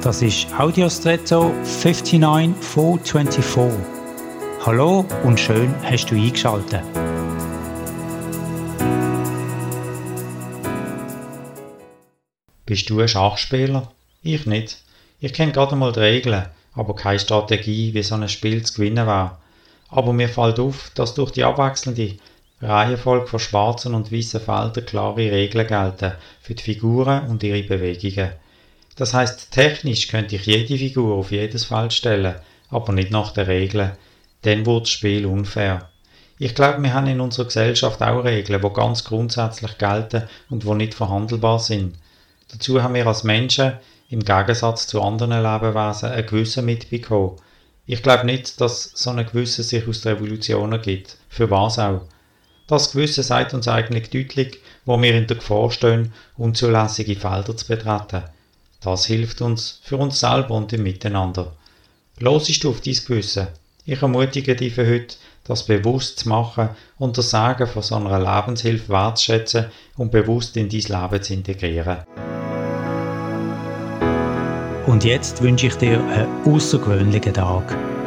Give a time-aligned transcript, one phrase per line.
[0.00, 3.84] Das ist Audiostretto 59424.
[4.64, 6.84] Hallo und schön hast du eingeschaltet.
[12.64, 13.90] Bist du ein Schachspieler?
[14.22, 14.84] Ich nicht.
[15.18, 19.04] Ich kenne gerade mal die Regeln, aber keine Strategie, wie so ein Spiel zu gewinnen
[19.04, 19.40] war.
[19.88, 22.18] Aber mir fällt auf, dass durch die abwechselnde
[22.62, 28.30] Reihenfolge von schwarzen und weißen Feldern klare Regeln gelten für die Figuren und ihre Bewegungen.
[28.98, 32.34] Das heißt, technisch könnte ich jede Figur auf jedes Feld stellen,
[32.68, 33.92] aber nicht nach den Regeln.
[34.42, 35.88] Dann wird das Spiel unfair.
[36.40, 40.74] Ich glaube, wir haben in unserer Gesellschaft auch Regeln, die ganz grundsätzlich gelten und die
[40.74, 41.96] nicht verhandelbar sind.
[42.50, 43.74] Dazu haben wir als Menschen
[44.10, 47.36] im Gegensatz zu anderen Lebewesen ein Gewissen mitbekommen.
[47.86, 51.18] Ich glaube nicht, dass so ein Gewissen sich aus der Evolution ergibt.
[51.28, 52.00] Für was auch?
[52.66, 57.68] Das Gewissen sagt uns eigentlich deutlich, wo wir in der Gefahr stehen, unzulässige Felder zu
[57.68, 58.24] betreten.
[58.80, 61.52] Das hilft uns für uns selber und im Miteinander.
[62.18, 63.48] Losest du auf dein Gewissen?
[63.84, 68.18] Ich ermutige dich für heute, das bewusst zu machen und das Sagen von so einer
[68.18, 69.66] Lebenshilfe wertzuschätzen
[69.96, 71.98] und bewusst in dein Leben zu integrieren.
[74.86, 77.97] Und jetzt wünsche ich dir einen außergewöhnlichen Tag.